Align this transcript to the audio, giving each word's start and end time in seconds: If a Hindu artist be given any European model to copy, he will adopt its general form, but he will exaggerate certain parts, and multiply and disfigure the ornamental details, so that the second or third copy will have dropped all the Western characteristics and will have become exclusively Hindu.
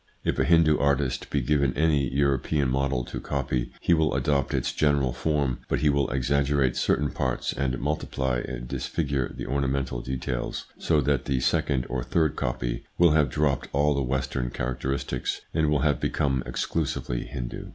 If 0.23 0.39
a 0.39 0.45
Hindu 0.45 0.79
artist 0.79 1.29
be 1.29 1.41
given 1.41 1.77
any 1.77 2.07
European 2.11 2.69
model 2.71 3.05
to 3.05 3.19
copy, 3.21 3.71
he 3.79 3.93
will 3.93 4.15
adopt 4.15 4.51
its 4.51 4.73
general 4.73 5.13
form, 5.13 5.59
but 5.69 5.81
he 5.81 5.89
will 5.91 6.09
exaggerate 6.09 6.75
certain 6.75 7.11
parts, 7.11 7.53
and 7.53 7.77
multiply 7.79 8.39
and 8.39 8.67
disfigure 8.67 9.31
the 9.31 9.45
ornamental 9.45 10.01
details, 10.01 10.65
so 10.79 11.01
that 11.01 11.25
the 11.25 11.39
second 11.39 11.85
or 11.87 12.03
third 12.03 12.35
copy 12.35 12.83
will 12.97 13.11
have 13.11 13.29
dropped 13.29 13.67
all 13.73 13.93
the 13.93 14.01
Western 14.01 14.49
characteristics 14.49 15.41
and 15.53 15.69
will 15.69 15.81
have 15.81 15.99
become 15.99 16.41
exclusively 16.47 17.25
Hindu. 17.25 17.69